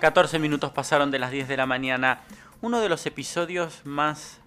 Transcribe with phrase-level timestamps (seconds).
[0.00, 2.20] 14 minutos pasaron de las 10 de la mañana.
[2.60, 4.40] Uno de los episodios más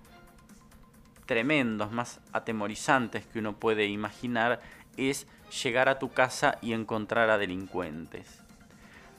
[1.25, 4.61] tremendos, más atemorizantes que uno puede imaginar
[4.95, 5.25] es
[5.63, 8.41] llegar a tu casa y encontrar a delincuentes.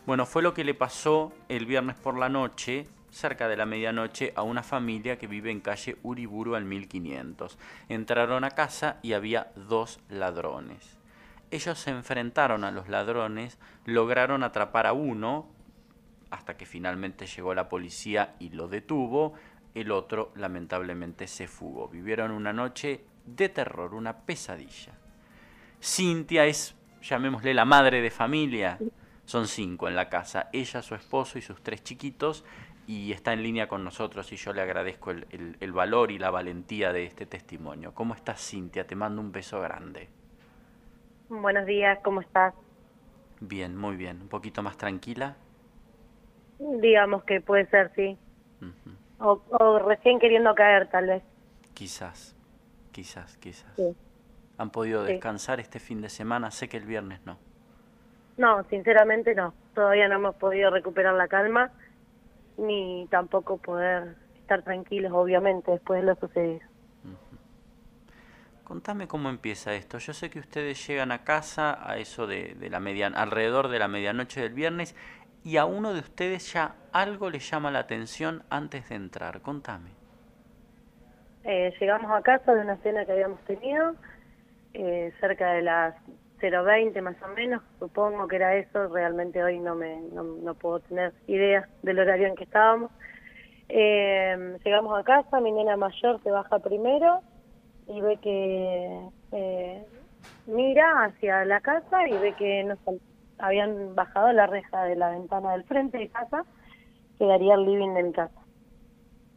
[0.06, 4.32] Bueno, fue lo que le pasó el viernes por la noche, cerca de la medianoche,
[4.36, 7.58] a una familia que vive en calle Uriburu al 1500.
[7.88, 10.96] Entraron a casa y había dos ladrones.
[11.50, 15.48] Ellos se enfrentaron a los ladrones, lograron atrapar a uno,
[16.30, 19.34] hasta que finalmente llegó la policía y lo detuvo,
[19.74, 21.88] el otro lamentablemente se fugó.
[21.88, 24.92] Vivieron una noche de terror, una pesadilla.
[25.82, 28.78] Cintia es, llamémosle, la madre de familia.
[29.24, 32.44] Son cinco en la casa, ella, su esposo y sus tres chiquitos,
[32.86, 36.30] y está en línea con nosotros y yo le agradezco el, el valor y la
[36.30, 37.94] valentía de este testimonio.
[37.94, 38.86] ¿Cómo estás, Cintia?
[38.86, 40.08] Te mando un beso grande.
[41.28, 42.52] Buenos días, ¿cómo estás?
[43.38, 44.22] Bien, muy bien.
[44.22, 45.36] ¿Un poquito más tranquila?
[46.60, 48.18] Digamos que puede ser, sí.
[49.18, 51.22] o, recién queriendo caer, tal vez.
[51.72, 52.36] Quizás,
[52.92, 53.72] quizás, quizás.
[54.58, 56.50] ¿Han podido descansar este fin de semana?
[56.50, 57.38] Sé que el viernes no.
[58.36, 59.54] No, sinceramente no.
[59.74, 61.70] Todavía no hemos podido recuperar la calma,
[62.58, 66.60] ni tampoco poder estar tranquilos, obviamente, después de lo sucedido.
[68.64, 69.98] Contame cómo empieza esto.
[69.98, 73.80] Yo sé que ustedes llegan a casa a eso de, de la median, alrededor de
[73.80, 74.94] la medianoche del viernes
[75.44, 79.40] y a uno de ustedes ya algo le llama la atención antes de entrar.
[79.40, 79.90] Contame.
[81.44, 83.94] Eh, llegamos a casa de una cena que habíamos tenido,
[84.74, 85.94] eh, cerca de las
[86.40, 91.12] 0.20 más o menos, supongo que era eso, realmente hoy no, me, no, puedo tener
[91.26, 92.90] idea del horario en que estábamos.
[93.68, 97.20] Eh, llegamos a casa, mi nena mayor se baja primero
[97.86, 99.08] y ve que
[100.46, 102.78] mira hacia la casa y ve que nos
[103.40, 106.44] habían bajado la reja de la ventana del frente de casa,
[107.18, 108.40] que daría el living de mi casa.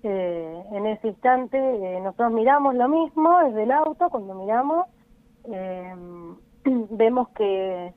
[0.04, 4.88] Eh, en ese instante eh, nosotros miramos lo mismo desde el auto, cuando miramos
[5.46, 5.94] eh,
[6.66, 7.94] vemos que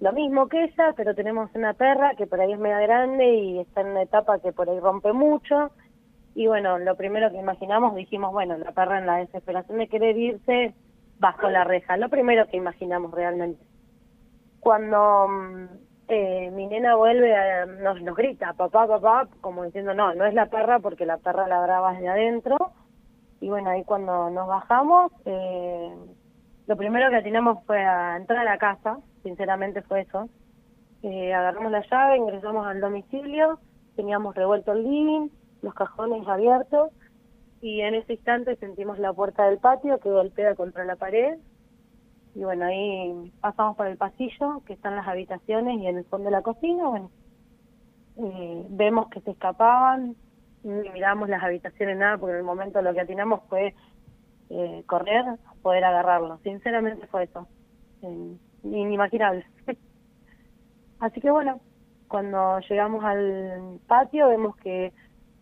[0.00, 3.58] lo mismo que ella, pero tenemos una perra que por ahí es media grande y
[3.60, 5.70] está en una etapa que por ahí rompe mucho.
[6.34, 10.18] Y bueno, lo primero que imaginamos, dijimos, bueno, la perra en la desesperación de querer
[10.18, 10.74] irse
[11.18, 11.96] bajo la reja.
[11.96, 13.64] Lo primero que imaginamos realmente
[14.66, 15.64] cuando mm,
[16.08, 17.32] eh, mi nena vuelve,
[17.84, 21.46] nos, nos grita, papá, papá, como diciendo, no, no es la perra porque la perra
[21.46, 22.56] ladraba desde adentro.
[23.40, 25.94] Y bueno, ahí cuando nos bajamos, eh,
[26.66, 30.28] lo primero que atinamos fue a entrar a la casa, sinceramente fue eso.
[31.04, 33.60] Eh, agarramos la llave, ingresamos al domicilio,
[33.94, 35.28] teníamos revuelto el living,
[35.62, 36.90] los cajones abiertos,
[37.60, 41.38] y en ese instante sentimos la puerta del patio que golpea contra la pared
[42.36, 46.26] y bueno, ahí pasamos por el pasillo, que están las habitaciones y en el fondo
[46.26, 47.10] de la cocina, bueno,
[48.18, 50.14] eh, vemos que se escapaban,
[50.62, 53.74] miramos las habitaciones nada, porque en el momento lo que atinamos fue
[54.50, 55.24] eh, correr,
[55.62, 56.38] poder agarrarlo.
[56.42, 57.48] Sinceramente fue eso,
[58.02, 59.46] eh, inimaginable.
[61.00, 61.60] Así que bueno,
[62.06, 64.92] cuando llegamos al patio vemos que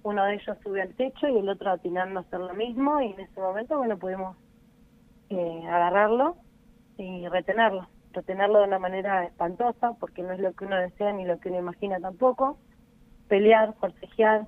[0.05, 3.15] uno de ellos sube al techo y el otro atinando a hacer lo mismo y
[3.15, 4.37] en ese momento, bueno, pudimos
[5.31, 6.37] eh, agarrarlo
[6.97, 11.25] y retenerlo, retenerlo de una manera espantosa, porque no es lo que uno desea ni
[11.25, 12.59] lo que uno imagina tampoco,
[13.29, 14.47] pelear, forcejear,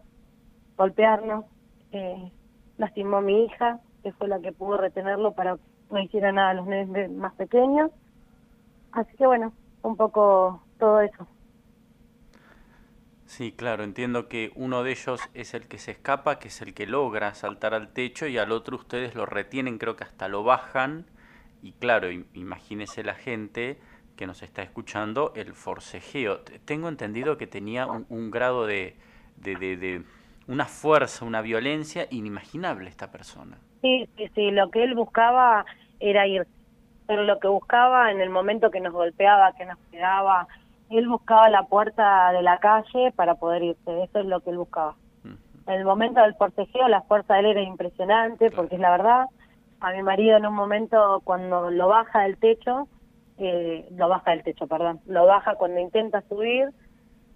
[0.77, 1.45] golpearnos,
[1.93, 2.31] eh,
[2.79, 6.51] lastimó a mi hija, que fue la que pudo retenerlo para que no hiciera nada
[6.51, 7.91] a los nenes más pequeños,
[8.93, 9.53] así que bueno,
[9.83, 11.27] un poco todo eso.
[13.25, 16.75] Sí, claro, entiendo que uno de ellos es el que se escapa, que es el
[16.75, 20.45] que logra saltar al techo y al otro ustedes lo retienen, creo que hasta lo
[20.45, 21.07] bajan
[21.67, 23.77] y claro, imagínese la gente
[24.17, 26.43] que nos está escuchando el forcejeo.
[26.65, 28.95] Tengo entendido que tenía un, grado de,
[29.35, 30.05] de,
[30.47, 33.59] una fuerza, una violencia inimaginable esta persona.
[33.83, 35.67] Sí, sí, sí, lo que él buscaba
[35.99, 36.47] era ir,
[37.09, 40.47] pero lo que buscaba en el momento que nos golpeaba, que nos pegaba,
[40.89, 44.59] él buscaba la puerta de la calle para poder irse, eso es lo que él
[44.59, 44.95] buscaba.
[45.25, 49.27] En el momento del forcejeo la fuerza de él era impresionante, porque es la verdad,
[49.87, 52.89] a mi marido en un momento cuando lo baja del techo,
[53.39, 56.71] eh, lo baja del techo, perdón, lo baja cuando intenta subir,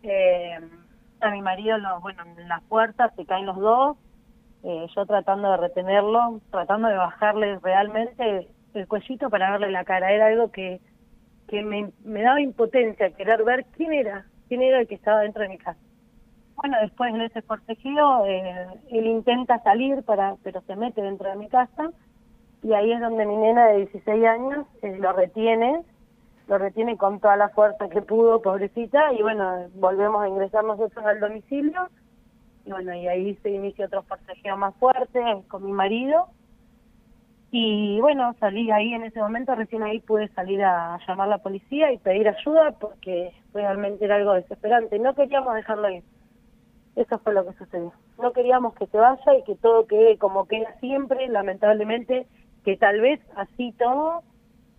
[0.02, 0.58] eh,
[1.20, 3.97] a mi marido, lo, bueno, en las puertas se caen los dos,
[4.64, 10.11] eh, yo tratando de retenerlo, tratando de bajarle realmente el cuellito para verle la cara,
[10.11, 10.81] era algo que,
[11.46, 15.43] que me, me daba impotencia, querer ver quién era, quién era el que estaba dentro
[15.43, 15.79] de mi casa.
[16.56, 21.49] Bueno, después en ese forcejeo, él intenta salir, para pero se mete dentro de mi
[21.49, 21.91] casa,
[22.62, 25.82] y ahí es donde mi nena de 16 años eh, lo retiene
[26.50, 31.06] lo retiene con toda la fuerza que pudo, pobrecita, y bueno, volvemos a ingresar nosotros
[31.06, 31.88] al domicilio,
[32.66, 36.26] y bueno, y ahí se inicia otro forcejeo más fuerte con mi marido,
[37.52, 41.38] y bueno, salí ahí en ese momento, recién ahí pude salir a llamar a la
[41.38, 46.02] policía y pedir ayuda porque realmente era algo desesperante, no queríamos dejarlo ir,
[46.96, 50.46] eso fue lo que sucedió, no queríamos que se vaya y que todo quede como
[50.46, 52.26] queda siempre, lamentablemente,
[52.64, 54.22] que tal vez así todo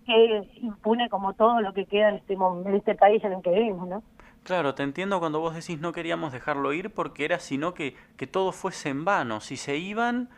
[0.05, 3.51] que impune como todo lo que queda en este, en este país en el que
[3.51, 4.03] vivimos, ¿no?
[4.43, 8.25] Claro, te entiendo cuando vos decís no queríamos dejarlo ir porque era sino que, que
[8.25, 9.39] todo fuese en vano.
[9.39, 10.29] Si se iban,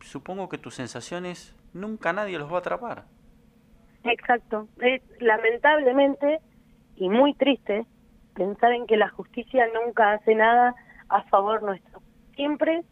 [0.00, 3.04] supongo que tus sensaciones nunca nadie los va a atrapar.
[4.04, 4.68] Exacto.
[4.80, 6.38] Es lamentablemente
[6.96, 7.86] y muy triste
[8.34, 10.74] pensar en que la justicia nunca hace nada
[11.08, 12.02] a favor nuestro.
[12.36, 12.84] Siempre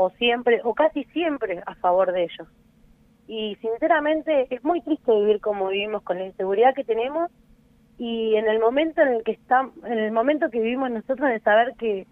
[0.00, 2.48] o siempre o casi siempre a favor de ellos
[3.28, 7.30] y sinceramente es muy triste vivir como vivimos con la inseguridad que tenemos
[7.98, 11.40] y en el momento en el que estamos, en el momento que vivimos nosotros de
[11.40, 12.06] saber que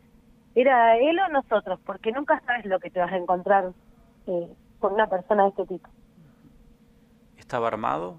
[0.55, 3.71] era él o nosotros, porque nunca sabes lo que te vas a encontrar
[4.27, 4.49] eh,
[4.79, 5.89] con una persona de este tipo.
[7.39, 8.17] ¿Estaba armado?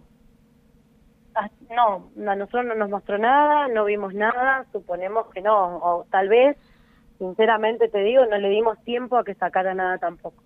[1.35, 6.05] Ah, no, a nosotros no nos mostró nada, no vimos nada, suponemos que no, o
[6.09, 6.57] tal vez,
[7.17, 10.43] sinceramente te digo, no le dimos tiempo a que sacara nada tampoco.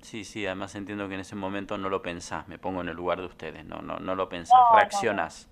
[0.00, 2.96] Sí, sí, además entiendo que en ese momento no lo pensás, me pongo en el
[2.96, 5.50] lugar de ustedes, no no no lo pensás, reaccionás,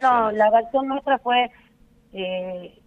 [0.00, 1.50] No, la reacción nuestra fue
[2.12, 2.78] eh,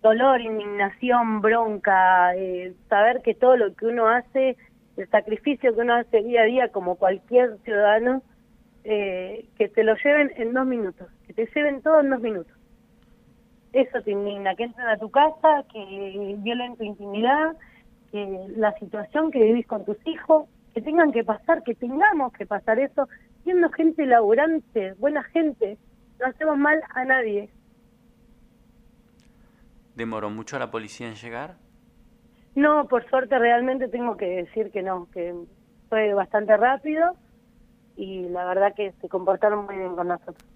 [0.00, 4.56] dolor, indignación, bronca, eh, saber que todo lo que uno hace,
[4.96, 8.22] el sacrificio que uno hace día a día como cualquier ciudadano,
[8.84, 12.55] eh, que te lo lleven en dos minutos, que te lleven todo en dos minutos.
[13.76, 17.54] Eso te indigna, que entren a tu casa, que violen tu intimidad,
[18.10, 22.46] que la situación que vivís con tus hijos, que tengan que pasar, que tengamos que
[22.46, 23.06] pasar eso,
[23.44, 25.76] siendo gente laburante, buena gente,
[26.18, 27.50] no hacemos mal a nadie.
[29.94, 31.56] ¿Demoró mucho la policía en llegar?
[32.54, 35.34] No, por suerte realmente tengo que decir que no, que
[35.90, 37.14] fue bastante rápido
[37.94, 40.55] y la verdad que se comportaron muy bien con nosotros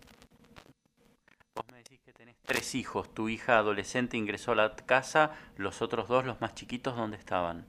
[2.50, 6.96] tres hijos, tu hija adolescente ingresó a la casa, los otros dos, los más chiquitos,
[6.96, 7.64] ¿dónde estaban?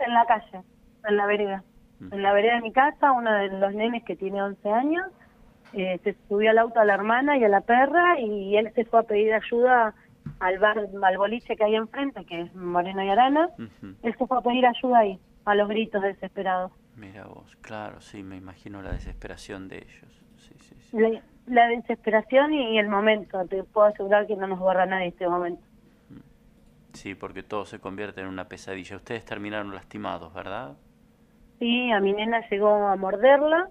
[0.00, 0.62] En la calle,
[1.08, 1.62] en la vereda.
[2.10, 5.04] En la vereda de mi casa, uno de los nenes que tiene 11 años,
[5.74, 8.84] eh, se subió al auto a la hermana y a la perra y él se
[8.84, 9.94] fue a pedir ayuda
[10.40, 13.50] al bar, al boliche que hay enfrente, que es Moreno y Arana.
[14.02, 16.72] Él se fue a pedir ayuda ahí, a los gritos desesperados.
[16.96, 20.20] Mira vos, claro, sí, me imagino la desesperación de ellos.
[20.38, 23.44] Sí, sí, sí la desesperación y el momento.
[23.46, 25.62] Te puedo asegurar que no nos borra nadie este momento.
[26.92, 28.96] Sí, porque todo se convierte en una pesadilla.
[28.96, 30.76] Ustedes terminaron lastimados, ¿verdad?
[31.58, 33.68] Sí, a mi nena llegó a morderla.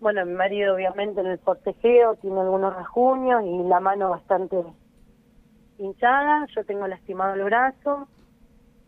[0.00, 4.56] Bueno, mi marido obviamente en el forcejeo tiene algunos rasguños y la mano bastante
[5.78, 6.46] hinchada.
[6.54, 8.08] Yo tengo lastimado el brazo.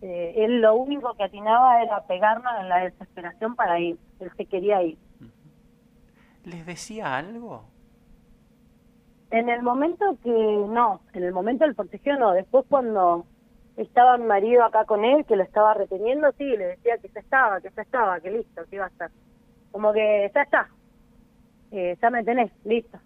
[0.00, 3.99] Eh, él lo único que atinaba era pegarnos en la desesperación para ir.
[4.20, 4.99] Él se quería ir.
[6.44, 7.74] ¿Les decía algo?
[9.35, 13.27] En el momento que no, en el momento del protección no, después cuando
[13.77, 17.19] estaba mi marido acá con él, que lo estaba reteniendo, sí, le decía que ya
[17.19, 19.11] estaba, que ya estaba, que listo, que iba a estar.
[19.73, 20.69] Como que ya está,
[21.73, 22.97] eh, ya me tenés, listo.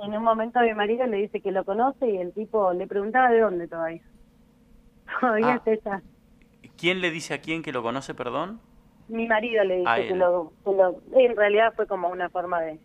[0.00, 3.30] En un momento mi marido le dice que lo conoce y el tipo le preguntaba
[3.30, 4.02] de dónde todavía.
[5.20, 5.70] Todavía ah.
[5.70, 6.02] está
[6.76, 8.58] ¿Quién le dice a quién que lo conoce, perdón?
[9.06, 11.00] Mi marido le dice que lo, que lo...
[11.12, 12.80] En realidad fue como una forma de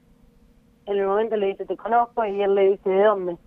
[0.88, 3.38] en el momento le dice te conozco y él le dice de dónde.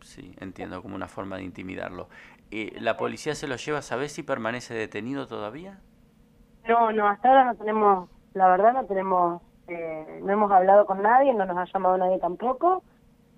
[0.00, 2.08] Sí, entiendo, como una forma de intimidarlo.
[2.50, 5.80] Eh, ¿La policía se lo lleva, ¿sabes si permanece detenido todavía?
[6.68, 11.02] No, no, hasta ahora no tenemos, la verdad no tenemos, eh, no hemos hablado con
[11.02, 12.82] nadie, no nos ha llamado nadie tampoco.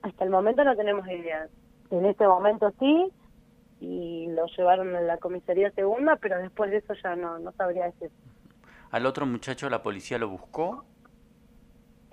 [0.03, 1.49] Hasta el momento no tenemos idea.
[1.91, 3.13] En este momento sí,
[3.81, 7.87] y lo llevaron a la comisaría segunda, pero después de eso ya no, no sabría
[7.87, 8.11] decir.
[8.91, 10.85] ¿Al otro muchacho la policía lo buscó?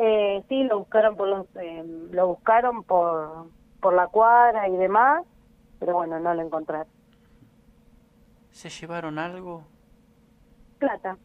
[0.03, 3.45] Eh, sí, lo buscaron por los, eh, lo buscaron por,
[3.79, 5.23] por la cuadra y demás,
[5.79, 6.87] pero bueno, no lo encontraron.
[8.49, 9.63] ¿Se llevaron algo?
[10.79, 11.17] Plata.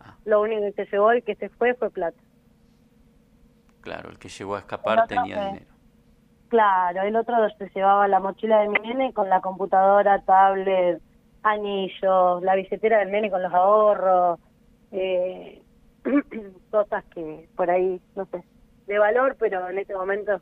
[0.00, 0.16] Ah.
[0.26, 2.20] Lo único que se llevó y que se fue fue plata.
[3.80, 5.72] Claro, el que llegó a escapar tenía dinero.
[6.48, 11.00] Claro, el otro se llevaba la mochila de mi nene con la computadora, tablet,
[11.42, 14.38] anillos, la billetera del nene con los ahorros,
[14.92, 15.62] eh,
[16.70, 18.42] cosas que por ahí, no sé,
[18.86, 20.40] de valor, pero en ese momento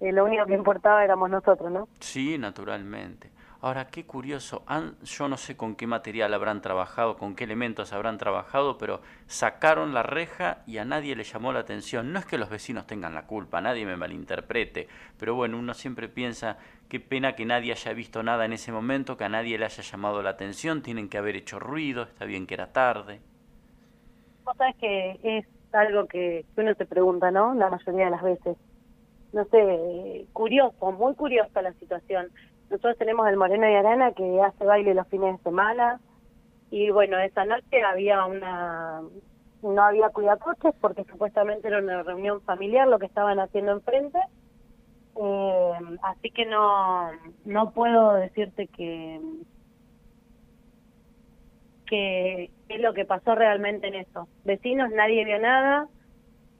[0.00, 1.88] eh, lo único que importaba éramos nosotros, ¿no?
[2.00, 3.30] Sí, naturalmente.
[3.64, 4.62] Ahora, qué curioso,
[5.04, 9.94] yo no sé con qué material habrán trabajado, con qué elementos habrán trabajado, pero sacaron
[9.94, 12.12] la reja y a nadie le llamó la atención.
[12.12, 14.86] No es que los vecinos tengan la culpa, nadie me malinterprete,
[15.18, 16.58] pero bueno, uno siempre piensa,
[16.90, 19.82] qué pena que nadie haya visto nada en ese momento, que a nadie le haya
[19.82, 23.22] llamado la atención, tienen que haber hecho ruido, está bien que era tarde.
[24.44, 27.54] Vos sabés que es algo que uno se pregunta, ¿no?
[27.54, 28.56] La mayoría de las veces.
[29.32, 32.30] No sé, curioso, muy curiosa la situación
[32.70, 36.00] nosotros tenemos el Moreno y Arana que hace baile los fines de semana
[36.70, 39.02] y bueno, esa noche había una
[39.62, 44.18] no había cuidacoches porque supuestamente era una reunión familiar lo que estaban haciendo enfrente.
[45.16, 45.72] Eh,
[46.02, 47.10] así que no
[47.44, 49.20] no puedo decirte que
[51.86, 54.28] que es lo que pasó realmente en eso.
[54.44, 55.88] Vecinos, nadie vio nada,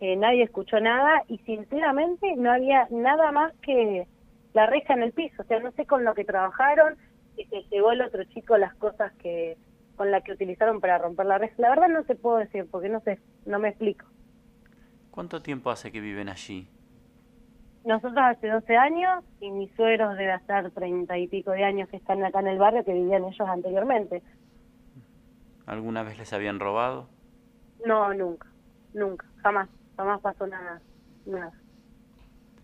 [0.01, 4.07] eh, nadie escuchó nada y sinceramente no había nada más que
[4.53, 6.97] la reja en el piso, o sea, no sé con lo que trabajaron,
[7.37, 9.57] y se llevó el otro chico las cosas que
[9.97, 11.55] con las que utilizaron para romper la reja.
[11.59, 14.07] La verdad no te puedo decir, porque no sé, no me explico.
[15.11, 16.69] ¿Cuánto tiempo hace que viven allí?
[17.85, 21.99] Nosotros hace 12 años y mis suegros debe estar treinta y pico de años que
[21.99, 24.23] están acá en el barrio que vivían ellos anteriormente.
[25.67, 27.09] ¿Alguna vez les habían robado?
[27.85, 28.49] No, nunca,
[28.93, 30.81] nunca, jamás, jamás pasó nada,
[31.27, 31.53] nada.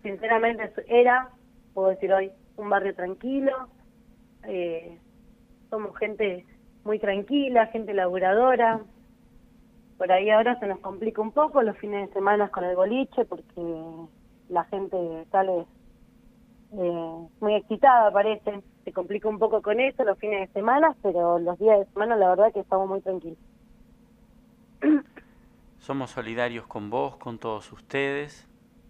[0.01, 1.29] Sinceramente era
[1.73, 3.67] puedo decir hoy, un barrio tranquilo,
[4.43, 4.99] eh,
[5.69, 6.45] somos gente
[6.83, 8.81] muy tranquila, gente laburadora.
[9.97, 13.25] Por ahí ahora se nos complica un poco los fines de semana con el boliche
[13.25, 13.61] porque
[14.49, 14.97] la gente
[15.31, 15.65] sale
[16.73, 18.63] eh, muy excitada, parece.
[18.83, 22.15] Se complica un poco con eso los fines de semana, pero los días de semana
[22.15, 23.37] la verdad que estamos muy tranquilos.
[25.79, 28.47] Somos solidarios con vos, con todos ustedes.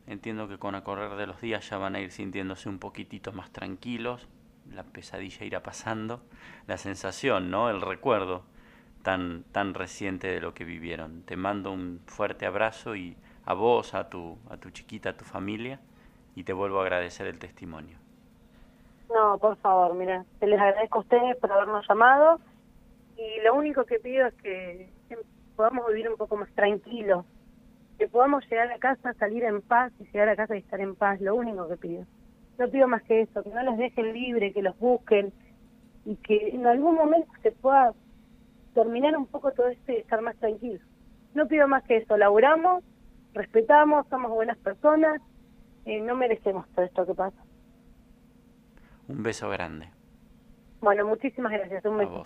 [0.07, 3.31] Entiendo que con el correr de los días ya van a ir sintiéndose un poquitito
[3.31, 4.27] más tranquilos,
[4.69, 6.21] la pesadilla irá pasando,
[6.67, 7.69] la sensación, ¿no?
[7.69, 8.43] El recuerdo
[9.03, 11.23] tan, tan reciente de lo que vivieron.
[11.23, 15.25] Te mando un fuerte abrazo y a vos, a tu, a tu chiquita, a tu
[15.25, 15.79] familia,
[16.35, 17.97] y te vuelvo a agradecer el testimonio.
[19.13, 22.39] No, por favor, mira, te les agradezco a ustedes por habernos llamado
[23.17, 24.89] y lo único que pido es que
[25.55, 27.25] podamos vivir un poco más tranquilos,
[27.97, 30.95] que podamos llegar a casa, salir en paz y llegar a casa y estar en
[30.95, 32.05] paz, lo único que pido.
[32.57, 35.33] No pido más que eso, que no los dejen libre, que los busquen
[36.05, 37.93] y que en algún momento se pueda
[38.73, 40.79] terminar un poco todo esto y estar más tranquilo.
[41.33, 42.83] No pido más que eso, laburamos,
[43.33, 45.21] respetamos, somos buenas personas,
[45.85, 47.50] eh, no merecemos todo esto que pasa.
[49.11, 49.89] Un beso grande.
[50.79, 51.83] Bueno, muchísimas gracias.
[51.85, 52.25] Un beso.